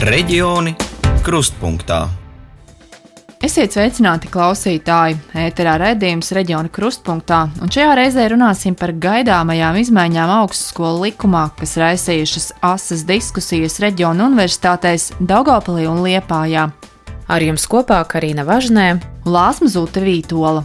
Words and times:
Reģioni 0.00 0.70
krustpunktā. 1.20 2.06
Esiet 3.44 3.74
sveicināti, 3.74 4.30
klausītāji! 4.32 5.18
Ēterā 5.36 5.74
redzējums 5.82 6.32
reģiona 6.38 6.70
krustpunktā, 6.72 7.40
un 7.60 7.68
šajā 7.68 7.98
reizē 7.98 8.24
runāsim 8.32 8.72
par 8.80 8.94
gaidāmajām 8.96 9.76
izmaiņām 9.82 10.32
augstskolu 10.38 11.02
likumā, 11.04 11.42
kas 11.58 11.76
raisījušas 11.82 12.46
asas 12.64 13.04
diskusijas 13.04 13.76
reģiona 13.84 14.30
universitātēs 14.30 15.10
Daugopilī 15.20 15.84
un 15.90 16.00
Liepājā. 16.06 16.64
Ar 17.28 17.44
jums 17.44 17.68
kopā 17.68 18.00
Karina 18.08 18.48
Važnē 18.48 18.88
un 18.96 19.04
Lāsma 19.28 19.68
Zūta 19.68 20.00
Vītola. 20.00 20.64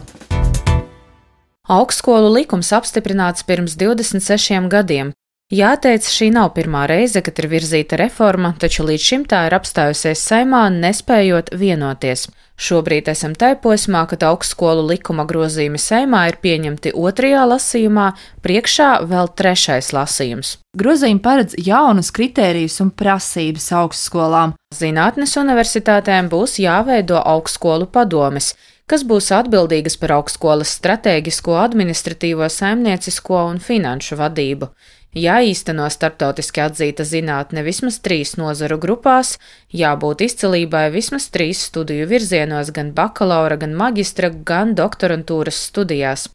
Augstskolu 1.76 2.32
likums 2.38 2.72
apstiprināts 2.72 3.44
pirms 3.44 3.76
26 3.76 4.72
gadiem, 4.72 5.12
Jāteic, 5.54 6.02
šī 6.02 6.32
nav 6.34 6.48
pirmā 6.56 6.88
reize, 6.90 7.20
kad 7.22 7.38
ir 7.38 7.46
virzīta 7.46 7.94
reforma, 8.00 8.48
taču 8.58 8.82
līdz 8.82 9.02
šim 9.04 9.26
tā 9.30 9.44
ir 9.46 9.54
apstājusies 9.54 10.18
saimā, 10.18 10.64
nespējot 10.74 11.52
vienoties. 11.54 12.24
Šobrīd 12.58 13.06
esam 13.12 13.36
tai 13.38 13.52
posmā, 13.54 14.00
kad 14.10 14.24
augstskolu 14.26 14.82
likuma 14.88 15.22
grozījumi 15.22 15.78
saimā 15.78 16.24
ir 16.32 16.40
pieņemti 16.42 16.96
otrajā 16.98 17.44
lasījumā, 17.46 18.08
priekšā 18.42 18.88
vēl 19.06 19.30
trešais 19.38 19.92
lasījums. 19.94 20.56
Grozījumi 20.74 21.22
paredz 21.22 21.54
jaunus 21.62 22.10
kritērijus 22.10 22.80
un 22.82 22.90
prasības 22.90 23.70
augstskolām. 23.84 24.58
Zinātnes 24.74 25.38
universitātēm 25.38 26.26
būs 26.32 26.58
jāveido 26.58 27.22
augstskolu 27.22 27.86
padomes, 27.86 28.56
kas 28.90 29.06
būs 29.06 29.30
atbildīgas 29.30 29.94
par 30.02 30.18
augstskolas 30.18 30.74
stratēģisko, 30.80 31.54
administratīvo, 31.68 32.50
saimniecisko 32.50 33.46
un 33.46 33.62
finanšu 33.62 34.18
vadību 34.18 34.74
jāīsteno 35.16 35.86
starptautiski 35.90 36.62
atzīta 36.66 37.06
zinātne 37.08 37.64
vismaz 37.66 37.98
trīs 38.04 38.36
nozaru 38.36 38.78
grupās, 38.82 39.36
jābūt 39.72 40.26
izcelībai 40.28 40.86
vismaz 40.94 41.30
trīs 41.32 41.64
studiju 41.70 42.08
virzienos, 42.10 42.72
gan 42.76 42.92
bakalaura, 42.96 43.56
gan 43.60 43.74
maģistra, 43.78 44.30
gan 44.30 44.74
doktorantūras 44.78 45.62
studijās. 45.70 46.28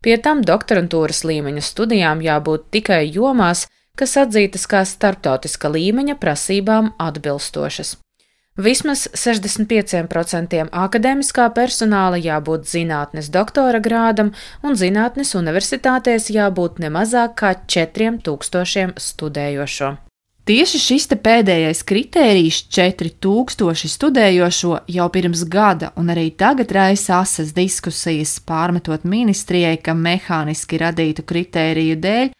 Pie 0.00 0.16
tam 0.24 0.44
doktorantūras 0.46 1.24
līmeņa 1.28 1.64
studijām 1.64 2.22
jābūt 2.24 2.70
tikai 2.76 3.02
jomās, 3.12 3.66
kas 3.98 4.16
atzītas 4.16 4.64
kā 4.70 4.84
starptautiska 4.88 5.68
līmeņa 5.68 6.16
prasībām 6.22 6.94
atbilstošas. 6.98 7.98
Vismaz 8.58 9.06
65% 9.14 10.66
akadēmiskā 10.74 11.46
personāla 11.54 12.18
jābūt 12.18 12.66
zinātnes 12.66 13.30
doktora 13.30 13.78
grādam, 13.78 14.32
un 14.66 14.74
zinātnes 14.76 15.36
universitātēs 15.38 16.32
jābūt 16.34 16.82
ne 16.82 16.90
mazāk 16.90 17.38
kā 17.40 17.54
4000 17.70 18.98
studējošo. 18.98 19.96
Tieši 20.50 20.78
šis 20.82 21.06
pēdējais 21.22 21.84
kritērijs, 21.86 22.64
4000 22.74 23.90
studējošo, 23.92 24.72
jau 24.90 25.08
pirms 25.14 25.44
gada 25.46 25.92
un 26.00 26.10
arī 26.10 26.32
tagad 26.34 26.72
raisa 26.74 27.20
asas 27.20 27.52
diskusijas, 27.54 28.38
pārmetot 28.42 29.06
ministrijai, 29.06 29.76
ka 29.78 29.94
mehāniski 29.94 30.80
radītu 30.82 31.22
kritēriju 31.22 32.00
dēļ 32.02 32.32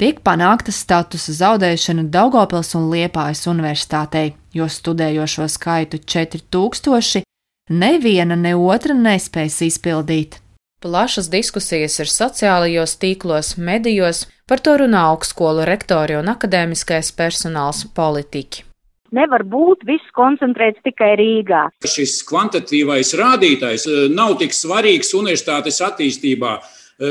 tiek 0.00 0.20
panākta 0.24 0.72
statusa 0.74 1.34
zaudēšana 1.36 2.06
Daugopils 2.12 2.74
un 2.78 2.90
Liepājas 2.92 3.46
universitātei, 3.50 4.34
jo 4.54 4.68
studējošo 4.68 5.48
skaitu 5.52 6.00
4000 6.00 7.24
neviena 7.70 8.36
ne 8.36 8.54
otra 8.56 8.94
nespējas 8.94 9.62
izpildīt. 9.70 10.40
Plašas 10.84 11.30
diskusijas 11.32 11.96
ir 12.04 12.10
sociālajos 12.12 12.98
tīklos, 13.00 13.56
medijos, 13.56 14.26
par 14.46 14.60
to 14.60 14.76
runā 14.82 15.06
augstskolu 15.14 15.64
rektori 15.66 16.18
un 16.18 16.28
akadēmiskais 16.30 17.10
personāls 17.16 17.86
politiķi. 17.96 18.62
Nevar 19.16 19.44
būt 19.46 19.86
viss 19.86 20.12
koncentrēts 20.14 20.82
tikai 20.84 21.14
Rīgā. 21.18 21.62
Šis 21.86 22.18
kvantitīvais 22.26 23.14
rādītājs 23.16 23.86
eh, 23.88 24.00
nav 24.12 24.36
tik 24.40 24.52
svarīgs 24.54 25.14
universitātes 25.16 25.78
attīstībā 25.88 26.56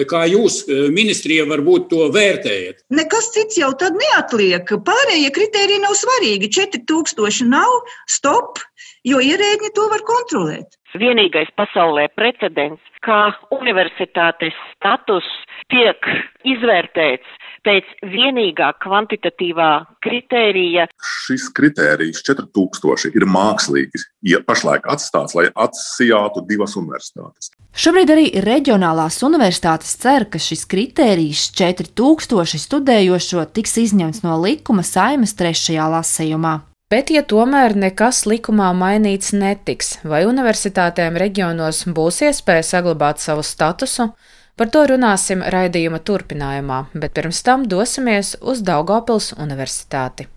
kā 0.10 0.26
jūs, 0.30 0.64
eh, 0.68 0.90
ministrija, 0.94 1.46
varbūt 1.46 1.90
to 1.90 2.10
vērtējat? 2.14 2.86
Nekas 2.90 3.32
cits 3.34 3.58
jau 3.58 3.72
tad 3.78 3.94
neatliek. 3.94 4.66
Pārējie 4.66 5.32
kriteriji 5.32 5.82
nav 5.82 5.94
svarīgi. 5.94 6.50
4000 6.50 7.48
nav, 7.50 7.70
stop, 8.08 8.60
jo 9.06 9.18
ierēģi 9.18 9.74
to 9.76 9.90
var 9.90 10.02
kontrolēt. 10.02 10.78
Vienīgais 10.96 11.50
pasaulē 11.60 12.08
precedents, 12.16 12.82
kā 13.04 13.36
universitātes 13.52 14.56
status 14.74 15.26
tiek 15.70 16.00
izvērtēts 16.48 17.28
pēc 17.66 17.90
vienīgā 18.14 18.70
kvantitatīvā 18.84 19.72
kritērija. 20.06 20.86
Šis 21.26 21.50
kritērijs 21.58 22.22
4000 22.28 23.18
ir 23.18 23.26
mākslīgs, 23.28 24.08
ja 24.26 24.42
pašlaik 24.46 24.86
atstāts, 24.92 25.36
lai 25.38 25.50
atsijātu 25.52 26.46
divas 26.48 26.78
universitātes. 26.80 27.52
Šobrīd 27.76 28.12
arī 28.14 28.30
reģionālās 28.40 29.18
universitātes 29.28 29.98
cer, 30.00 30.24
ka 30.32 30.40
šis 30.40 30.62
kritērijs 30.72 31.50
4000 31.60 32.62
studējošo 32.64 33.44
tiks 33.52 33.76
izņemts 33.82 34.22
no 34.24 34.38
likuma 34.40 34.86
saimas 34.88 35.36
trešajā 35.36 35.90
lasījumā. 35.92 36.54
Bet, 36.94 37.12
ja 37.12 37.26
tomēr 37.28 37.76
nekas 37.76 38.22
likumā 38.32 38.70
mainīts 38.80 39.34
netiks, 39.36 39.98
vai 40.08 40.24
universitātēm 40.30 41.20
reģionos 41.20 41.84
būs 41.98 42.22
iespēja 42.30 42.64
saglabāt 42.64 43.20
savu 43.20 43.44
statusu, 43.44 44.08
par 44.56 44.72
to 44.72 44.86
runāsim 44.94 45.44
raidījuma 45.44 46.00
turpinājumā, 46.00 46.80
bet 46.96 47.18
pirms 47.18 47.44
tam 47.44 47.68
dosimies 47.68 48.38
uz 48.40 48.64
Daugopils 48.64 49.34
universitāti. 49.36 50.30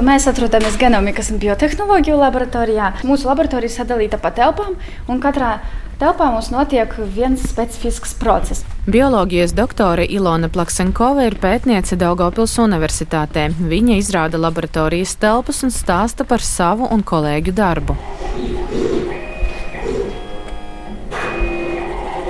Mēs 0.00 0.24
atrodamies 0.30 0.78
genomikas 0.80 1.28
un 1.28 1.36
biotehnoloģiju 1.42 2.14
laboratorijā. 2.16 2.86
Mūsu 3.04 3.26
laboratorija 3.28 3.74
sadalīta 3.74 4.16
pa 4.16 4.30
telpām, 4.32 4.78
un 5.12 5.18
katrā 5.20 5.58
telpā 6.00 6.30
mums 6.32 6.48
notiek 6.48 6.94
viens 7.12 7.42
specifisks 7.44 8.14
process. 8.16 8.64
Bioloģijas 8.88 9.52
doktore 9.52 10.06
Ilona 10.08 10.48
Plaksenkova 10.48 11.26
ir 11.28 11.36
pētniece 11.42 11.98
Daugopils 12.00 12.56
Universitātē. 12.62 13.50
Viņa 13.60 13.98
izrāda 14.00 14.40
laboratorijas 14.40 15.12
telpas 15.20 15.60
un 15.68 15.74
stāsta 15.74 16.24
par 16.24 16.40
savu 16.40 16.88
un 16.88 17.04
kolēģu 17.04 17.52
darbu. 17.58 17.96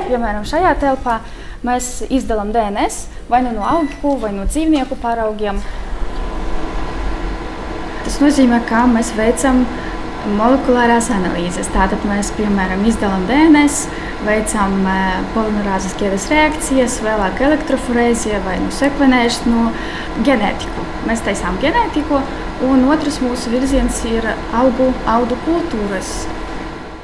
Piemēram, 0.09 0.43
šajā 0.43 0.75
telpā 0.83 1.21
mēs 1.63 2.01
izdalām 2.11 2.51
DNS 2.51 3.07
vai 3.31 3.45
nu 3.47 3.55
no 3.55 3.63
augu 3.63 4.17
vai 4.19 4.35
no 4.35 4.49
dzīvnieku 4.51 4.99
paraugiem. 4.99 5.63
Tas 8.21 8.35
nozīmē, 8.35 8.59
ka 8.69 8.83
mēs 8.85 9.15
veicam 9.17 9.63
molekulārās 10.37 11.07
analīzes. 11.15 11.71
Tātad 11.73 12.03
mēs, 12.05 12.29
piemēram, 12.37 12.83
izdalām 12.85 13.23
DNS, 13.31 13.87
veicam 14.27 14.75
eh, 14.93 15.23
polimerāzes 15.33 15.95
ķēdes 15.97 16.27
reakcijas, 16.29 16.99
vēlāk 17.01 17.41
elektroforēziju 17.47 18.43
vai 18.45 18.59
nu 18.61 18.69
sekvenēšanu, 18.77 19.63
ģenētiku. 20.29 20.85
Mēs 21.09 21.25
taisām 21.25 21.57
ģenētiku, 21.65 22.21
un 22.69 22.85
otrs 22.93 23.23
mūsu 23.25 23.55
virziens 23.55 24.03
ir 24.13 24.29
augu, 24.53 24.91
audu 25.09 25.41
kultūras 25.49 26.13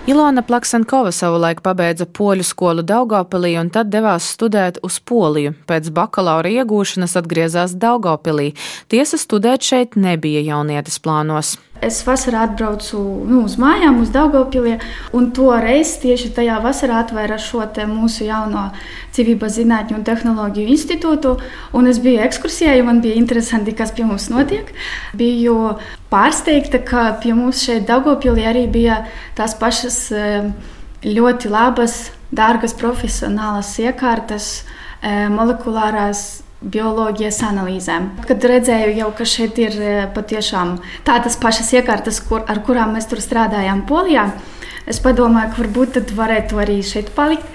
Ilona 0.06 0.43
Plaksankova 0.47 1.11
savulaik 1.11 1.65
pabeidza 1.67 2.05
poļu 2.06 2.44
skolu 2.47 2.84
Daugopilī 2.87 3.56
un 3.59 3.72
tad 3.75 3.89
devās 3.91 4.28
studēt 4.37 4.78
uz 4.87 5.00
Poliju. 5.03 5.56
Pēc 5.67 5.89
bakalaura 5.97 6.53
iegūšanas 6.61 7.19
atgriezās 7.19 7.75
Daugopilī. 7.75 8.53
Tiesa 8.87 9.19
studēt 9.19 9.67
šeit 9.67 9.99
nebija 9.99 10.44
jaunietes 10.47 11.03
plānos. 11.03 11.56
Es 11.84 11.98
vasarā 12.06 12.47
atbraucu 12.47 12.98
nu, 13.28 13.42
uz 13.44 13.56
mājām, 13.60 13.98
uz 14.00 14.10
Daugopilī, 14.14 14.76
un 15.16 15.28
toreiz 15.37 15.97
tieši 16.03 16.31
tajā 16.37 16.56
vasarā 16.64 17.03
atvēra 17.04 17.37
šo 17.41 17.64
mūsu 17.91 18.25
jauno 18.25 18.70
Civības 19.12 19.59
zinātņu 19.59 19.98
un 19.98 20.04
tehnoloģiju 20.04 20.73
institūtu, 20.73 21.37
un 21.73 21.87
es 21.87 21.99
biju 21.99 22.23
ekskursijā, 22.25 22.76
jo 22.76 22.84
man 22.84 23.00
bija 23.00 23.17
interesanti, 23.17 23.73
kas 23.73 23.93
pie 23.93 24.05
mums 24.05 24.28
notiek. 24.31 24.73
Biju 25.17 25.76
pārsteigta, 26.11 26.81
ka 26.84 27.19
pie 27.23 27.34
mums 27.34 27.62
šeit 27.64 27.87
Daugopilī 27.88 28.46
arī 28.49 28.67
bija 28.73 29.05
tās 29.37 29.56
pašas 29.58 30.00
eh, 30.12 30.50
ļoti 31.05 31.52
labas, 31.52 32.11
dārgas 32.32 32.75
profesionālas 32.76 33.76
iekārtas, 33.82 34.64
eh, 35.02 35.28
molekulārās 35.32 36.45
bioloģijas 36.72 37.40
analīzēm. 37.48 38.08
Kad 38.26 38.46
redzēju, 38.50 38.94
jau, 39.00 39.10
ka 39.16 39.26
šeit 39.28 39.58
ir 39.62 39.76
e, 39.78 39.94
patiešām 40.14 40.76
tādas 41.06 41.38
pašas 41.40 41.72
iekārtas, 41.78 42.20
kur, 42.26 42.44
ar 42.48 42.62
kurām 42.66 42.96
mēs 42.96 43.08
tur 43.10 43.22
strādājām 43.22 43.84
Polijā, 43.88 44.28
es 44.86 45.00
padomāju, 45.02 45.52
ka 45.52 45.62
varbūt 45.62 45.96
tad 45.98 46.12
varētu 46.18 46.62
arī 46.62 46.80
šeit 46.86 47.12
palikt. 47.16 47.46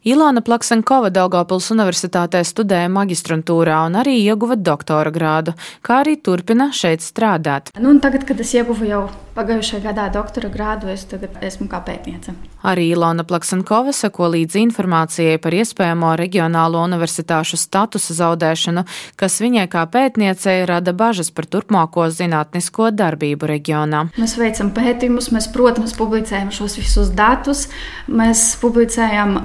Ilāna 0.00 0.40
Plaksenkova 0.40 1.10
Daugopils 1.12 1.66
Universitātē 1.74 2.40
studēja 2.48 2.88
magistrantūrā 2.88 3.82
un 3.84 3.98
arī 4.00 4.14
ieguva 4.22 4.56
doktora 4.56 5.12
grādu, 5.12 5.52
kā 5.84 5.98
arī 6.00 6.14
turpina 6.16 6.70
šeit 6.72 7.04
strādāt. 7.04 7.68
Nu, 7.76 7.92
tagad, 8.00 8.24
kad 8.24 8.40
es 8.40 8.54
ieguvu 8.56 8.88
jau 8.88 9.02
pagājušajā 9.36 9.82
gadā 9.84 10.06
doktora 10.14 10.48
grādu, 10.52 10.88
es 10.88 11.04
tagad 11.08 11.36
esmu 11.44 11.68
kā 11.68 11.82
pētniece. 11.84 12.32
Arī 12.64 12.90
Ilona 12.92 13.24
Plaksenkova 13.24 13.92
seko 13.96 14.30
līdzi 14.34 14.60
informācijai 14.66 15.38
par 15.40 15.54
iespējamo 15.56 16.10
reģionālo 16.20 16.82
universitāšu 16.88 17.56
statusa 17.60 18.16
zaudēšanu, 18.18 18.84
kas 19.20 19.38
viņai 19.40 19.64
kā 19.72 19.86
pētniecei 19.88 20.64
rada 20.68 20.92
bažas 20.96 21.28
par 21.32 21.48
turpmāko 21.48 22.08
zinātnisko 22.12 22.90
darbību 22.96 23.48
reģionā. 23.52 24.02
Mēs 24.20 24.36
veicam 24.40 24.72
pētījumus, 24.76 25.30
mēs, 25.36 25.48
protams, 25.52 25.96
publicējam 25.96 26.52
šos 26.56 26.76
visus 26.80 27.12
datus. 27.16 27.66
Mēs 28.08 28.44
publicējam 28.60 29.38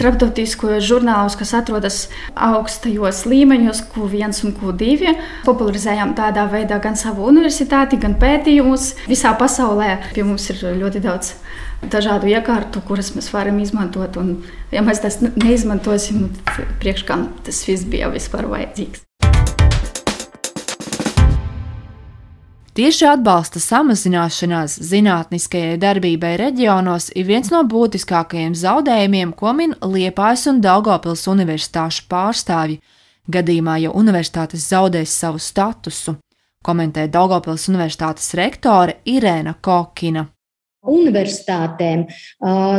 starptautiskos 0.00 0.84
žurnālos, 0.88 1.36
kas 1.36 1.52
atrodas 1.58 1.98
augstajos 2.34 3.26
līmeņos, 3.28 3.84
Q1 3.92 4.40
un 4.46 4.54
Q2. 4.56 5.16
Popularizējam 5.44 6.14
tādā 6.18 6.46
veidā 6.50 6.80
gan 6.82 6.96
savu 6.96 7.28
universitāti, 7.28 8.00
gan 8.00 8.16
pētījumus. 8.20 8.94
Visā 9.10 9.34
pasaulē 9.38 9.98
pie 10.14 10.24
mums 10.24 10.48
ir 10.54 10.64
ļoti 10.80 11.04
daudz 11.04 11.34
dažādu 11.92 12.28
iekārtu, 12.32 12.82
kuras 12.88 13.12
mēs 13.16 13.30
varam 13.34 13.60
izmantot. 13.60 14.16
Un, 14.20 14.34
ja 14.72 14.84
mēs 14.84 15.04
tās 15.04 15.20
neizmantosim, 15.20 16.30
tad 16.48 16.74
priekš 16.82 17.06
kam 17.08 17.30
tas 17.44 17.62
viss 17.68 17.88
bija 17.88 18.12
vispār 18.12 18.48
vajadzīgs. 18.50 19.09
Tieši 22.70 23.08
atbalsta 23.10 23.58
samazināšanās 23.58 24.76
zinātniskajai 24.86 25.74
darbībai 25.82 26.36
reģionos 26.38 27.08
ir 27.18 27.26
viens 27.26 27.50
no 27.50 27.64
būtiskākajiem 27.66 28.54
zaudējumiem, 28.54 29.32
ko 29.34 29.50
min 29.58 29.74
Liepājas 29.82 30.46
un 30.52 30.60
Daugopils 30.62 31.26
universitāšu 31.32 32.06
pārstāvji, 32.12 32.78
gadījumā, 33.26 33.80
ja 33.82 33.90
universitātes 33.90 34.68
zaudēs 34.70 35.16
savu 35.18 35.42
statusu, 35.42 36.14
komentē 36.62 37.08
Daugopils 37.10 37.66
universitātes 37.72 38.30
rektore 38.38 39.00
Irēna 39.02 39.56
Kokina. 39.58 40.28
Universitātēm 40.86 42.06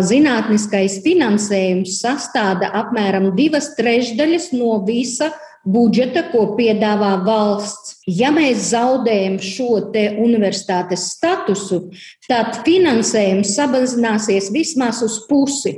zinātniskais 0.07 1.01
finansējums 1.03 1.99
sastāda 1.99 2.71
apmēram 2.79 3.33
divas 3.35 3.73
trešdaļas 3.75 4.53
no 4.55 4.79
visa 4.87 5.33
budžeta, 5.65 6.23
ko 6.31 6.51
piedāvā 6.57 7.13
valsts. 7.25 7.97
Ja 8.09 8.31
mēs 8.33 8.71
zaudējam 8.71 9.37
šo 9.43 9.91
te 9.93 10.07
universitātes 10.19 11.05
statusu, 11.13 11.83
tad 12.27 12.63
finansējums 12.65 13.53
samazināsies 13.57 14.49
vismaz 14.53 15.03
uz 15.05 15.19
pusi. 15.29 15.75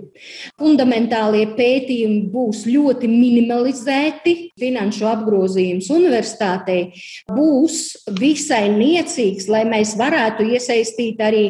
Fundamentālie 0.60 1.46
pētījumi 1.58 2.22
būs 2.32 2.64
ļoti 2.70 3.10
minimalizēti, 3.12 4.36
finanšu 4.60 5.10
apgrozījums 5.12 5.92
universitātei 5.94 6.94
būs 7.32 8.08
visai 8.20 8.66
niecīgs, 8.72 9.50
lai 9.52 9.66
mēs 9.68 9.98
varētu 10.00 10.48
iesaistīt 10.56 11.22
arī 11.24 11.46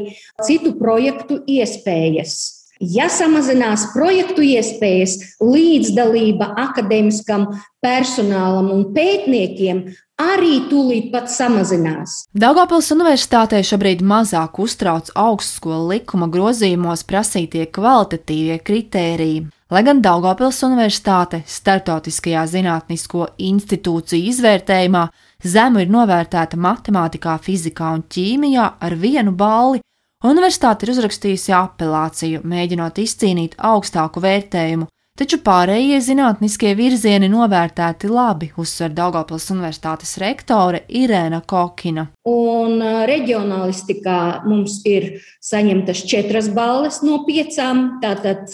citu 0.46 0.74
projektu 0.82 1.44
iespējas. 1.46 2.63
Ja 2.84 3.06
samazinās 3.08 3.86
projektu 3.94 4.44
iespējas, 4.44 5.16
līdzdalība 5.40 6.50
akadēmiskam 6.60 7.46
personālam 7.84 8.72
un 8.74 8.90
pētniekiem 8.96 9.86
arī 10.20 10.58
tūlīt 10.70 11.08
pat 11.14 11.32
samazinās. 11.32 12.24
Daugopils 12.36 12.92
universitātē 12.96 13.62
šobrīd 13.66 14.04
mazāk 14.06 14.60
uztrauc 14.60 15.12
augstskolu 15.16 15.94
likuma 15.94 16.28
grozījumos 16.32 17.06
prasītie 17.08 17.66
kvalitatīvie 17.72 18.60
kritēriji. 18.68 19.46
Lai 19.74 19.82
gan 19.88 20.04
Daugopils 20.06 20.60
universitāte 20.68 21.40
starptautiskajā 21.50 22.44
zinātnisko 22.52 23.32
institūciju 23.42 24.30
izvērtējumā 24.34 25.08
zemu 25.44 25.82
ir 25.82 25.90
novērtēta 25.96 26.60
matemātikā, 26.60 27.40
fizikā 27.42 27.96
un 27.96 28.04
ķīmijā 28.12 28.68
ar 28.84 28.96
vienu 29.00 29.34
balli, 29.34 29.82
Universitāte 30.24 30.86
ir 30.86 30.94
uzrakstījusi 30.94 31.52
apelāciju, 31.52 32.46
mēģinot 32.48 33.00
izcīnīt 33.04 33.58
augstāku 33.60 34.22
vērtējumu, 34.24 34.86
taču 35.20 35.42
pārējie 35.44 35.98
zinātniskie 36.00 36.70
virzieni 36.80 37.28
novērtēti 37.28 38.08
labi, 38.08 38.48
uzsver 38.56 38.94
Daugopils 38.96 39.50
Universitātes 39.52 40.16
rektore 40.24 40.86
Irēna 40.88 41.42
Kokina. 41.44 42.06
Un 42.24 42.80
reģionālistikā 43.10 44.46
mums 44.48 44.78
ir 44.88 45.10
saņemtas 45.44 46.06
četras 46.08 46.48
balles 46.56 47.02
no 47.04 47.26
piecām, 47.28 48.00
tātad 48.00 48.48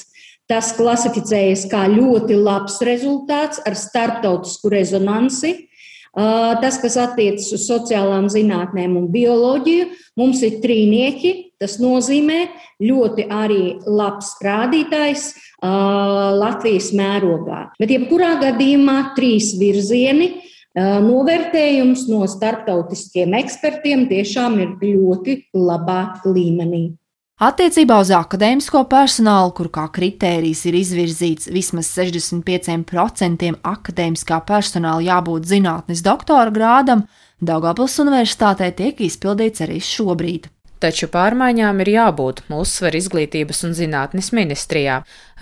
tas 0.49 0.71
klasificējas 0.73 1.67
kā 1.69 1.83
ļoti 1.91 2.33
labs 2.33 2.79
rezultāts 2.81 3.61
ar 3.61 3.77
starptautisku 3.77 4.73
rezonansi. 4.73 5.53
Tas, 6.17 6.79
kas 6.81 6.97
attiecas 6.97 7.51
uz 7.53 7.67
sociālām 7.69 8.25
zinātnēm 8.33 8.97
un 8.97 9.05
bioloģiju, 9.13 9.85
mums 10.17 10.41
ir 10.49 10.57
trīnieki. 10.65 11.35
Tas 11.59 11.75
nozīmē 11.81 12.39
ļoti 12.79 13.25
arī 13.27 13.63
labs 13.83 14.37
rādītājs 14.43 15.25
Latvijas 15.59 16.93
mērogā. 16.95 17.65
Bet, 17.81 17.91
jebkurā 17.91 18.37
gadījumā, 18.45 19.11
trīs 19.17 19.51
virzieni 19.59 20.29
novērtējums 20.79 22.05
no 22.07 22.23
starptautiskiem 22.29 23.35
ekspertiem 23.41 24.07
tiešām 24.07 24.55
ir 24.63 24.73
ļoti 24.79 25.35
labā 25.57 26.01
līmenī. 26.29 26.85
Attiecībā 27.39 28.01
uz 28.03 28.09
akadēmisko 28.11 28.81
personālu, 28.91 29.53
kur 29.55 29.69
kā 29.71 29.85
kritērijs 29.95 30.65
ir 30.67 30.75
izvirzīts 30.75 31.47
vismaz 31.55 31.87
65% 31.95 33.53
akadēmiskā 33.63 34.41
personāla 34.47 35.05
jābūt 35.05 35.47
zinātnes 35.47 36.03
doktora 36.03 36.51
grādam, 36.51 37.05
Daugavpils 37.39 37.95
Universitātē 38.03 38.67
tiek 38.75 38.99
izpildīts 39.07 39.63
arī 39.63 39.79
šobrīd. 39.79 40.49
Taču 40.79 41.09
pārmaiņām 41.11 41.81
ir 41.83 41.89
jābūt 41.91 42.45
uzsver 42.55 42.95
izglītības 42.95 43.65
un 43.67 43.73
zinātnes 43.75 44.29
ministrijā. 44.31 45.01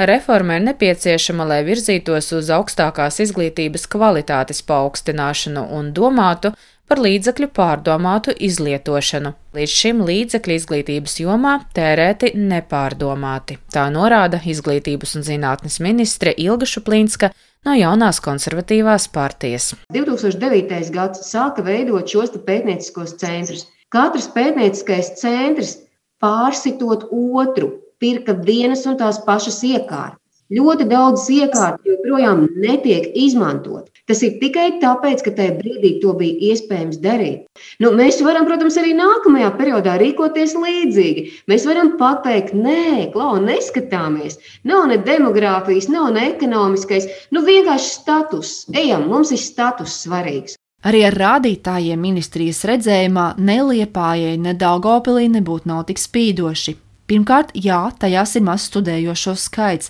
Reforma 0.09 0.57
ir 0.57 0.63
nepieciešama, 0.71 1.45
lai 1.45 1.59
virzītos 1.67 2.31
uz 2.33 2.49
augstākās 2.55 3.21
izglītības 3.21 3.85
kvalitātes 3.93 4.63
paaugstināšanu 4.65 5.67
un 5.77 5.93
domātu 5.93 6.55
par 6.87 7.01
līdzekļu 7.03 7.51
pārdomātu 7.53 8.33
izlietošanu. 8.47 9.33
Līdz 9.53 9.77
šim 9.81 10.01
līdzekļi 10.07 10.57
izglītības 10.61 11.19
jomā 11.21 11.53
tērēti 11.77 12.33
nepārdomāti. 12.39 13.59
Tā 13.73 13.85
norāda 13.93 14.41
izglītības 14.41 15.17
un 15.19 15.27
zinātnes 15.27 15.77
ministre 15.83 16.33
Ilga 16.33 16.65
Šuplīnska 16.65 17.29
no 17.67 17.77
jaunās 17.77 18.23
konservatīvās 18.23 19.09
partijas. 19.13 19.73
2009. 19.93 20.93
gads 20.95 21.27
sāka 21.29 21.65
veidot 21.67 22.09
šos 22.09 22.33
pētnieciskos 22.47 23.19
centrus. 23.21 23.67
Katrs 23.95 24.25
pētnieciskais 24.35 25.13
centrs 25.21 25.77
pārsitot 26.23 27.05
otru, 27.13 27.69
pirka 28.03 28.33
vienas 28.47 28.81
un 28.89 28.97
tās 28.99 29.19
pašas 29.23 29.61
iekārtas. 29.63 30.19
Ļoti 30.51 30.85
daudz 30.87 31.25
iekārtu 31.31 31.89
joprojām 31.91 32.45
netiek 32.63 33.09
izmantot. 33.19 33.87
Tas 34.07 34.21
ir 34.23 34.37
tikai 34.41 34.67
tāpēc, 34.79 35.23
ka 35.23 35.33
tajā 35.35 35.55
brīdī 35.57 35.93
to 36.03 36.13
bija 36.19 36.51
iespējams 36.53 37.01
darīt. 37.03 37.41
Nu, 37.83 37.91
mēs 37.95 38.21
varam, 38.23 38.47
protams, 38.47 38.77
arī 38.79 38.93
nākamajā 38.95 39.49
periodā 39.59 39.97
rīkoties 39.99 40.55
līdzīgi. 40.55 41.25
Mēs 41.51 41.67
varam 41.67 41.95
pateikt, 41.99 42.55
nē, 42.55 43.09
klau, 43.15 43.33
neskatāmies. 43.43 44.39
Nav 44.67 44.87
ne 44.91 44.99
demogrāfijas, 45.09 45.89
nav 45.91 46.13
ne 46.15 46.29
ekonomiskais. 46.33 47.07
Nu, 47.35 47.43
vienkārši 47.47 47.91
status. 47.97 48.55
Ejam, 48.75 49.09
mums 49.11 49.35
ir 49.35 49.43
status 49.43 49.99
svarīgs. 50.05 50.55
Arī 50.85 51.01
ar 51.07 51.17
rādītājiem 51.17 51.99
ministrijas 51.99 52.61
redzējumā 52.69 53.33
neliepājai, 53.41 54.37
ne 54.37 54.53
Daugopilī 54.53 55.25
nebūtu 55.33 55.71
nav 55.71 55.87
tik 55.89 55.97
spīdoši. 55.97 56.75
Pirmkārt, 57.07 57.55
jā, 57.55 57.87
tajās 57.97 58.35
ir 58.37 58.45
maz 58.45 58.67
studējošo 58.69 59.33
skaits, 59.39 59.89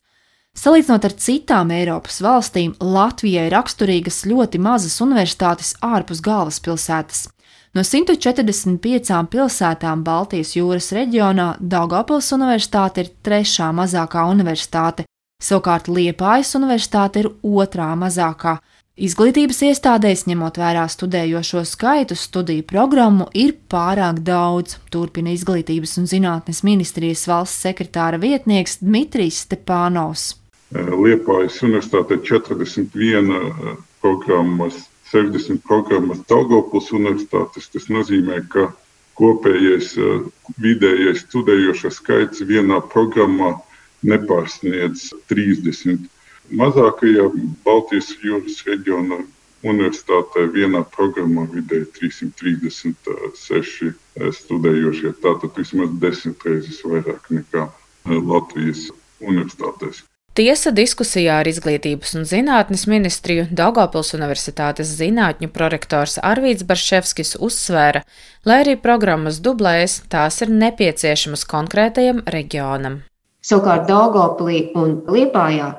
Salīdzinot 0.58 1.04
ar 1.06 1.14
citām 1.22 1.70
Eiropas 1.70 2.16
valstīm, 2.26 2.72
Latvijai 2.82 3.46
raksturīgas 3.54 4.24
ļoti 4.26 4.58
mazas 4.58 4.96
universitātes 5.06 5.76
ārpus 5.86 6.24
galvaspilsētas. 6.26 7.28
No 7.78 7.84
145 7.86 9.20
pilsētām 9.30 10.02
Baltijas 10.08 10.56
jūras 10.58 10.90
reģionā 10.98 11.52
Daugopils 11.62 12.32
Universitāte 12.34 13.04
ir 13.06 13.12
trešā 13.22 13.68
mazākā 13.78 14.24
universitāte, 14.32 15.06
savukārt 15.38 15.92
Liepājas 15.94 16.56
Universitāte 16.58 17.22
ir 17.22 17.30
otrā 17.46 17.92
mazākā. 17.94 18.56
Izglītības 18.98 19.60
iestādēs, 19.62 20.24
ņemot 20.26 20.56
vērā 20.58 20.88
studējošo 20.90 21.62
skaitu, 21.70 22.16
studiju 22.18 22.64
programmu 22.66 23.28
ir 23.38 23.52
pārāk 23.70 24.24
daudz, 24.26 24.80
turpina 24.90 25.36
Izglītības 25.36 25.94
un 26.02 26.08
zinātnes 26.10 26.64
ministrijas 26.66 27.28
valsts 27.30 27.62
sekretāra 27.68 28.18
vietnieks 28.18 28.80
Dmitrijs 28.82 29.44
Stepānovs. 29.46 30.32
Liepājas 30.74 31.60
universitātē 31.62 32.18
41 32.26 33.78
programmas, 34.02 34.82
60 35.14 35.62
programmas 35.70 36.26
Daugavpils 36.26 36.90
universitātes. 36.98 37.70
Tas 37.70 37.86
nozīmē, 37.94 38.42
ka 38.50 38.72
kopējais 39.22 39.94
vidējais 40.58 41.22
studējošo 41.30 41.94
skaits 42.02 42.42
vienā 42.50 42.82
programmā 42.90 43.60
nepārsniedz 44.02 45.12
30. 45.30 46.10
Mazākajā 46.52 47.30
Baltijas 47.66 48.12
jūras 48.24 48.62
reģiona 48.68 49.22
universitātē 49.68 50.46
vienā 50.54 50.84
programmā 50.94 51.48
vidēji 51.52 51.88
336 51.98 53.94
studējošie. 54.42 55.16
Tātad 55.24 55.58
vismaz 55.58 55.90
desmit 56.02 56.46
reizes 56.46 56.84
vairāk 56.86 57.32
nekā 57.34 57.68
Latvijas 58.06 58.92
universitātēs. 59.20 60.04
Tiesa 60.38 60.70
diskusijā 60.70 61.40
ar 61.42 61.48
Izglītības 61.50 62.12
un 62.20 62.28
zinātnes 62.30 62.84
ministriju 62.86 63.48
Daugopils 63.50 64.14
Universitātes 64.14 64.92
zinātņu 65.00 65.50
prorektors 65.50 66.20
Arvīts 66.22 66.62
Barševskis 66.62 67.34
uzsvēra, 67.42 68.04
lai 68.46 68.60
arī 68.62 68.76
programmas 68.78 69.42
dublējas, 69.42 70.04
tās 70.14 70.38
ir 70.46 70.54
nepieciešamas 70.54 71.42
konkrētajam 71.50 72.22
reģionam. 72.30 73.02
Savukārt 73.42 73.90
Daugopilī 73.90 74.68
un 74.78 75.00
Liepājā 75.10 75.74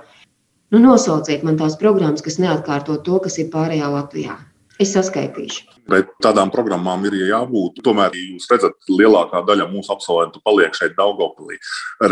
nu 0.75 0.83
nosauciet 0.83 1.45
man 1.47 1.59
tās 1.61 1.79
programmas, 1.81 2.25
kas 2.25 2.39
neatkārto 2.43 3.01
to, 3.05 3.19
kas 3.25 3.39
ir 3.43 3.51
pārējā 3.55 3.91
Latvijā. 3.93 4.39
Es 4.79 4.93
saskaitīšu. 4.95 5.65
Bet 5.91 6.13
tādām 6.23 6.53
programmām 6.55 7.03
ir 7.09 7.17
jābūt. 7.33 7.81
Tomēr 7.83 8.15
jūs 8.15 8.47
redzat, 8.53 8.77
lielākā 8.93 9.41
daļa 9.49 9.67
mūsu 9.73 9.91
absolventu 9.91 10.43
paliek 10.45 10.77
šeit, 10.77 10.95
Daugopilī, 10.99 11.59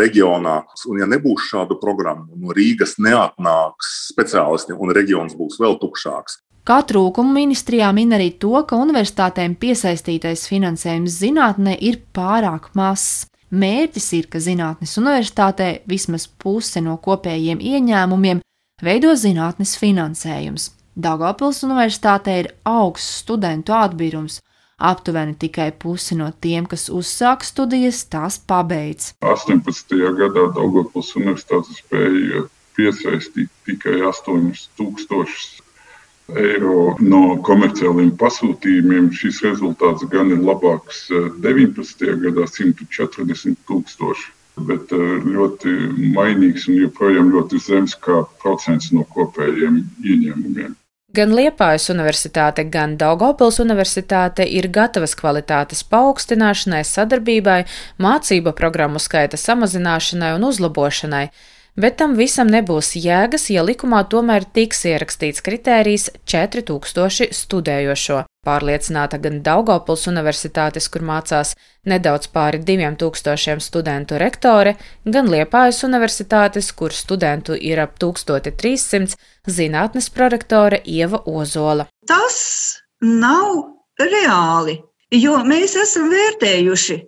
reģionā. 0.00 0.56
Un, 0.90 0.98
ja 0.98 1.06
nebūs 1.06 1.46
šādu 1.52 1.76
programmu, 1.78 2.34
no 2.40 2.56
Rīgas 2.56 2.96
neatnāks 2.98 3.92
speciālisti 4.08 4.74
un 4.74 4.94
reģions 4.96 5.36
būs 5.38 5.60
vēl 5.62 5.78
tukšāks. 5.82 6.40
Kā 6.66 6.80
trūkumu 6.82 7.36
ministrijā 7.36 7.92
min 7.94 8.16
arī 8.16 8.32
to, 8.42 8.56
ka 8.66 8.80
universitātēm 8.82 9.54
piesaistītais 9.62 10.48
finansējums 10.50 11.20
zinātnē 11.20 11.76
ir 11.78 12.00
pārāk 12.16 12.72
mazs. 12.74 13.28
Mērķis 13.54 14.08
ir, 14.18 14.26
ka 14.26 14.40
zinātnes 14.42 14.96
universitātē 14.98 15.68
vismaz 15.86 16.26
puse 16.26 16.82
no 16.82 16.96
kopējiem 16.98 17.62
ieņēmumiem 17.62 18.42
veido 18.82 19.14
zinātnes 19.16 19.76
finansējums. 19.80 20.70
Daugopils 20.96 21.62
universitātē 21.64 22.34
ir 22.42 22.48
augsts 22.64 23.22
studentu 23.22 23.72
atbīrums. 23.76 24.40
Aptuveni 24.76 25.32
tikai 25.40 25.70
pusi 25.72 26.16
no 26.16 26.28
tiem, 26.40 26.66
kas 26.68 26.90
uzsāk 26.92 27.44
studijas, 27.44 28.02
tās 28.12 28.36
pabeidz. 28.36 29.14
18. 29.24 29.96
gadā 30.20 30.48
Daugopils 30.56 31.14
universitāte 31.16 31.72
spēja 31.78 32.44
piesaistīt 32.76 33.48
tikai 33.64 34.02
8000 34.04 35.62
eiro 36.36 36.96
no 37.00 37.22
komerciāliem 37.48 38.12
pasūtījumiem. 38.20 39.08
Šis 39.16 39.40
rezultāts 39.46 40.04
gan 40.12 40.34
ir 40.36 40.44
labāks 40.44 41.06
19. 41.40 42.10
Eh, 42.10 42.16
gadā- 42.28 42.44
140 42.58 43.56
tūkstoši 43.64 44.36
bet 44.56 44.92
eh, 44.96 45.04
ļoti 45.36 45.74
mainīgs 46.16 46.66
un 46.70 46.80
joprojām 46.86 47.30
ļoti 47.34 47.60
zems 47.60 47.96
kā 48.00 48.22
procents 48.42 48.92
no 48.92 49.04
kopējiem 49.12 49.82
ieņēmumiem. 50.04 50.74
Gan 51.16 51.32
Liepājas 51.32 51.86
universitāte, 51.92 52.66
gan 52.68 52.96
Daugopils 53.00 53.60
universitāte 53.62 54.44
ir 54.44 54.66
gatavas 54.68 55.14
kvalitātes 55.16 55.80
paaugstināšanai, 55.88 56.82
sadarbībai, 56.84 57.62
mācību 58.02 58.52
programmu 58.58 59.00
skaita 59.00 59.38
samazināšanai 59.40 60.34
un 60.36 60.44
uzlabošanai 60.50 61.28
bet 61.76 61.98
tam 62.00 62.16
visam 62.16 62.48
nebūs 62.50 62.94
jēgas, 62.98 63.50
ja 63.52 63.64
likumā 63.66 64.02
tomēr 64.10 64.46
tiks 64.56 64.84
ierakstīts 64.88 65.44
kritērijs 65.44 66.08
4000 66.28 67.36
studējošo. 67.36 68.24
Pārliecināta 68.46 69.18
gan 69.18 69.40
Daugopils 69.42 70.06
universitātes, 70.06 70.86
kur 70.92 71.02
mācās 71.02 71.54
nedaudz 71.90 72.28
pāri 72.30 72.60
2000 72.62 73.58
studentu 73.64 74.20
rektore, 74.22 74.76
gan 75.04 75.30
Liepājas 75.32 75.82
universitātes, 75.88 76.70
kur 76.72 76.94
studentu 76.94 77.56
ir 77.58 77.82
ap 77.82 77.98
1300, 77.98 79.18
zinātnes 79.50 80.10
prorektore 80.14 80.78
Ieva 80.84 81.24
Ozola. 81.26 81.88
Tas 82.06 82.38
nav 83.02 83.66
reāli, 83.98 84.78
jo 85.10 85.40
mēs 85.42 85.74
esam 85.82 86.06
vērtējuši, 86.14 87.00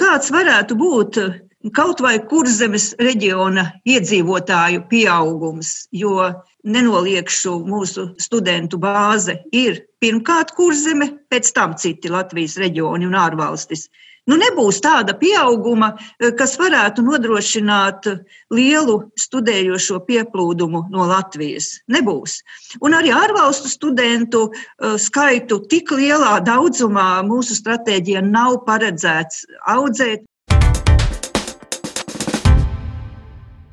kāds 0.00 0.32
varētu 0.32 0.80
būt 0.80 1.20
kaut 1.74 2.02
vai 2.04 2.16
kurzemes 2.30 2.92
reģiona 3.02 3.64
iedzīvotāju 3.88 4.84
pieaugums, 4.90 5.88
jo 5.92 6.30
nenoliekšu 6.64 7.54
mūsu 7.66 8.10
studentu 8.20 8.78
bāze 8.82 9.38
ir 9.52 9.80
pirmkārt 10.02 10.54
kurzeme, 10.58 11.10
pēc 11.30 11.50
tam 11.56 11.74
citi 11.80 12.12
Latvijas 12.12 12.58
reģioni 12.60 13.08
un 13.08 13.16
ārvalstis. 13.18 13.88
Nu, 14.28 14.36
nebūs 14.36 14.82
tāda 14.84 15.14
pieauguma, 15.16 15.94
kas 16.36 16.58
varētu 16.60 17.00
nodrošināt 17.06 18.10
lielu 18.52 18.96
studējošo 19.16 20.02
pieplūdumu 20.04 20.82
no 20.92 21.06
Latvijas. 21.08 21.70
Nebūs. 21.88 22.42
Un 22.84 22.96
arī 22.98 23.14
ārvalstu 23.16 23.72
studentu 23.72 24.50
eh, 24.52 24.98
skaitu 25.00 25.62
tik 25.72 25.94
lielā 25.96 26.36
daudzumā 26.44 27.22
mūsu 27.24 27.56
stratēģija 27.56 28.26
nav 28.28 28.60
paredzēts 28.68 29.46
audzēt. 29.64 30.28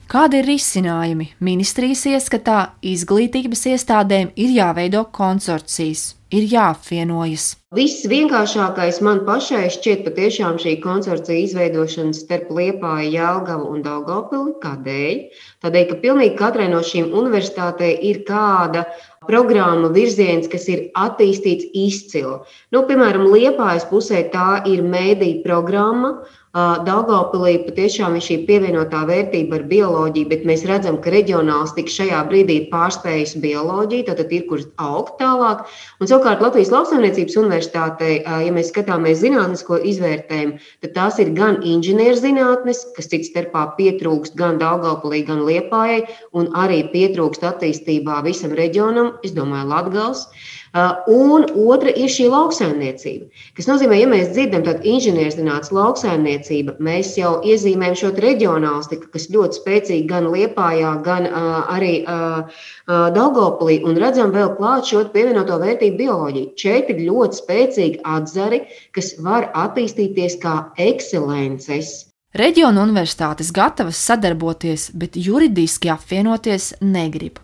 Kādi 0.06 0.38
ir 0.38 0.46
risinājumi? 0.46 1.32
Ministrijas 1.42 2.04
ieskatā 2.12 2.60
izglītības 2.86 3.64
iestādēm 3.72 4.28
ir 4.38 4.52
jāveido 4.54 5.02
konsorcijas, 5.10 6.12
ir 6.30 6.46
jāapvienojas. 6.52 7.48
Viss 7.76 8.06
vienkāršākais 8.12 9.02
man 9.04 9.24
pašai 9.26 9.64
šķiet 9.74 10.04
patiešām 10.06 10.60
šī 10.62 10.76
konsorcija 10.84 11.48
izveidošana 11.48 12.14
starp 12.14 12.54
Liepāju, 12.54 13.16
Jēlgavu 13.18 13.66
un 13.74 13.82
Daugopili. 13.88 14.54
Kādēļ? 14.62 15.42
Tādēļ, 15.66 15.90
ka 15.90 16.00
pilnīgi 16.06 16.38
katrai 16.38 16.70
no 16.70 16.86
šīm 16.86 17.10
universitātei 17.10 17.96
ir 18.12 18.22
kāda 18.30 18.86
programma 19.26 19.90
virziens, 19.90 20.46
kas 20.52 20.70
ir 20.70 20.86
attīstīts 20.94 21.74
izcili. 21.74 22.38
Nu, 22.70 22.86
piemēram, 22.86 23.26
Liepājas 23.34 23.90
pusē 23.90 24.22
tā 24.30 24.62
ir 24.70 24.86
mēdīņu 24.86 25.42
programma, 25.42 26.20
Daugopilī 26.56 27.58
patiešām 27.66 28.14
ir 28.16 28.24
šī 28.24 28.36
pievienotā 28.48 29.02
vērtība 29.10 29.58
ar 29.58 29.64
bioloģiju, 29.68 30.30
bet 30.32 30.46
mēs 30.48 30.62
redzam, 30.70 30.96
ka 31.04 31.12
reģionālisti 31.12 31.84
šajā 31.92 32.22
brīdī 32.30 32.56
ir 32.62 32.70
pārspējusi 32.72 33.42
bioloģiju, 33.44 34.06
tad 34.08 34.32
ir 34.32 34.46
kur 34.48 34.64
augt 34.80 35.18
tālāk. 35.20 35.66
Un 36.00 36.08
savukārt 36.08 36.40
Latvijas 36.46 36.72
lauksaimniecības 36.72 37.36
universitātei, 37.44 38.22
ja 38.24 38.56
mēs 38.56 38.72
skatāmies 38.72 39.20
zinātnisko 39.20 39.82
izvērtējumu, 39.92 40.62
tad 40.86 40.96
tās 40.96 41.20
ir 41.20 41.36
gan 41.36 41.60
inženierzinātnes, 41.60 42.86
kas 42.96 43.12
cits 43.12 43.34
starpā 43.34 43.68
pietrūkst 43.76 44.40
gan 44.40 44.56
Daugopilī, 44.64 45.26
gan 45.28 45.44
Liepājai, 45.44 46.06
un 46.40 46.54
arī 46.56 46.86
pietrūkst 46.96 47.44
attīstībā 47.52 48.24
visam 48.24 48.56
reģionam, 48.56 49.18
es 49.28 49.36
domāju, 49.36 49.74
Latgals. 49.76 50.30
Uh, 50.76 50.92
un 51.08 51.46
otra 51.72 51.88
ir 51.96 52.10
šī 52.12 52.26
lauksaimniecība, 52.28 53.30
kas 53.56 53.68
nozīmē, 53.70 53.96
ja 53.96 54.08
mēs 54.12 54.34
dzirdam 54.36 54.66
tādu 54.66 54.84
inženierzinātnes 54.92 55.72
lauksaimniecību, 55.72 56.74
mēs 56.84 57.14
jau 57.16 57.38
iezīmējam 57.48 57.96
šo 58.02 58.10
reģionālistiku, 58.26 59.08
kas 59.14 59.30
ļoti 59.32 59.62
spēcīgi 59.62 60.10
gan 60.10 60.28
Liepājā, 60.34 60.90
gan 61.06 61.30
uh, 61.30 61.62
arī 61.72 61.94
uh, 62.04 62.44
uh, 62.90 63.06
Daugopilī, 63.16 63.78
un 63.88 63.96
redzam 64.04 64.36
vēl 64.36 64.52
klāt 64.58 64.92
šo 64.92 65.06
pievienoto 65.16 65.62
vērtību 65.64 66.02
bioloģiju. 66.02 66.52
Ir 66.92 67.02
ļoti 67.08 67.40
spēcīgi 67.40 68.04
atzari, 68.18 68.66
kas 68.92 69.14
var 69.24 69.48
attīstīties 69.56 70.42
kā 70.44 70.58
ekscelences. 70.76 71.96
Reģiona 72.36 72.84
universitātes 72.84 73.56
gatavas 73.56 74.04
sadarboties, 74.12 74.90
bet 74.92 75.16
juridiski 75.16 75.88
apvienoties 75.96 76.74
negrib. 76.84 77.40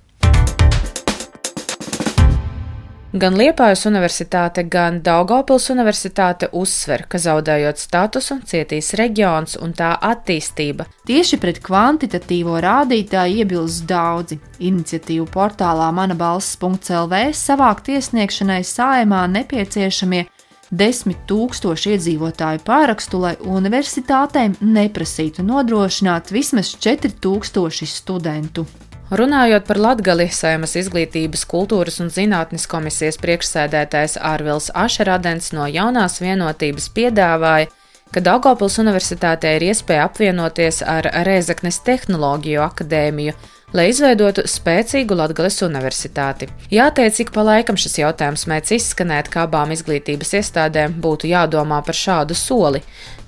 Gan 3.11 3.35
Liepājas 3.35 3.81
universitāte, 3.89 4.63
gan 4.71 5.01
Daugopils 5.03 5.65
universitāte 5.73 6.47
uzsver, 6.55 7.01
ka 7.11 7.19
zaudējot 7.19 7.79
statusu, 7.81 8.37
cietīs 8.47 8.93
reģions 8.95 9.57
un 9.59 9.73
tā 9.75 9.89
attīstība. 9.99 10.85
Tieši 11.09 11.39
pret 11.41 11.57
kvantitatīvo 11.59 12.55
rādītāju 12.63 13.41
iebilst 13.43 13.83
daudzi. 13.89 14.37
Iniciatīvu 14.63 15.25
portālā 15.33 15.89
manabalss.lv 15.97 17.19
savākt 17.35 17.91
iesniegšanai 17.91 18.61
saimā 18.63 19.25
nepieciešamie 19.33 20.21
desmit 20.71 21.25
tūkstoši 21.27 21.97
iedzīvotāju 21.97 22.63
pārakstu, 22.63 23.19
lai 23.25 23.33
universitātēm 23.43 24.55
neprasītu 24.63 25.43
nodrošināt 25.43 26.31
vismaz 26.31 26.71
4000 26.79 27.91
studentu. 27.91 28.65
Runājot 29.11 29.65
par 29.67 29.75
Latgali, 29.75 30.29
Saimas 30.31 30.77
izglītības, 30.79 31.41
kultūras 31.51 31.97
un 31.99 32.07
zinātnes 32.15 32.63
komisijas 32.71 33.17
priekšsēdētājs 33.19 34.15
Ārvils 34.23 34.69
Ašeradens 34.71 35.51
no 35.51 35.65
jaunās 35.67 36.21
vienotības 36.23 36.87
piedāvāja, 36.95 37.67
ka 38.11 38.21
Daugopils 38.23 38.75
universitātē 38.81 39.55
ir 39.57 39.69
iespēja 39.71 40.05
apvienoties 40.09 40.81
ar 40.83 41.07
Rēzaknes 41.25 41.79
tehnoloģiju 41.87 42.61
akadēmiju, 42.65 43.35
lai 43.71 43.85
izveidotu 43.87 44.43
spēcīgu 44.51 45.15
Latvijas 45.15 45.61
universitāti. 45.63 46.49
Jāteic, 46.73 47.21
ik 47.23 47.31
pa 47.31 47.45
laikam 47.47 47.79
šis 47.79 48.01
jautājums 48.01 48.43
mēdz 48.51 48.73
izskanēt, 48.77 49.29
kā 49.31 49.45
abām 49.47 49.71
izglītības 49.71 50.35
iestādēm 50.41 50.97
būtu 51.03 51.29
jādomā 51.31 51.79
par 51.87 51.97
šādu 51.97 52.35
soli. 52.35 52.81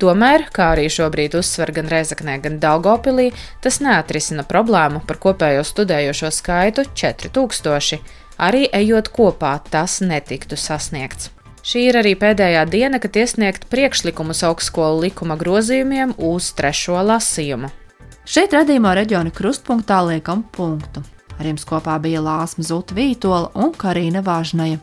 Tomēr, 0.04 0.50
kā 0.52 0.74
arī 0.74 0.90
šobrīd 0.92 1.38
uzsver 1.40 1.72
gan 1.76 1.88
Rezaknē, 1.92 2.40
gan 2.44 2.60
Daugopilī, 2.64 3.30
tas 3.64 3.80
neatrisina 3.84 4.44
problēmu 4.44 5.06
par 5.08 5.22
kopējo 5.24 5.64
studējošo 5.64 6.34
skaitu- 6.42 6.86
4000. 7.00 8.02
Arī 8.40 8.68
ejot 8.74 9.14
kopā, 9.14 9.60
tas 9.70 10.02
netiktu 10.02 10.58
sasniegts. 10.58 11.30
Šī 11.64 11.86
ir 11.88 11.96
arī 11.96 12.12
pēdējā 12.20 12.66
diena, 12.68 13.00
kad 13.00 13.16
iesniegt 13.16 13.70
priekšlikumus 13.72 14.42
augstskolu 14.44 15.06
likuma 15.06 15.38
grozījumiem 15.40 16.12
uz 16.20 16.50
trešo 16.58 16.98
lasījumu. 17.08 17.70
Šeit 18.28 18.52
redzījumā 18.56 18.92
reģiona 19.00 19.32
krustpunktā 19.32 20.02
liekam 20.10 20.44
punktu. 20.52 21.06
Ar 21.40 21.48
jums 21.48 21.64
kopā 21.68 21.96
bija 22.04 22.20
Lāsma 22.24 22.68
Zuta 22.68 22.96
Vītola 22.98 23.54
un 23.56 23.72
Karina 23.80 24.20
Vāžnaja. 24.26 24.82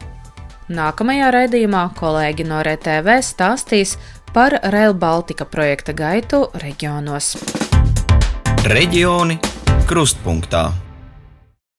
Nākamajā 0.73 1.31
raidījumā 1.37 1.85
kolēģi 2.01 2.49
no 2.49 2.65
RTV 2.65 3.21
stāstīs 3.29 3.99
par 4.33 4.57
Rail 4.73 4.97
Baltica 4.97 5.45
projekta 5.45 5.93
gaitu 5.93 6.47
reģionos. 6.65 7.35
Reģioni 8.73 9.37
krustpunktā. 9.91 10.71